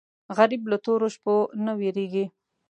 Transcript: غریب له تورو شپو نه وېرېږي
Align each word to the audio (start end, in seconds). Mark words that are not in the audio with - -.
غریب 0.37 0.61
له 0.71 0.77
تورو 0.85 1.07
شپو 1.13 1.35
نه 1.65 1.71
وېرېږي 1.79 2.25